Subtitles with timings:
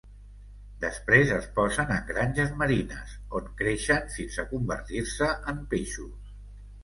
[0.83, 6.35] Després es posen en granges marines, on creixen fins a convertir-se en peixos.